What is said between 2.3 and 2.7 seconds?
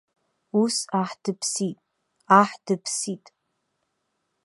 аҳ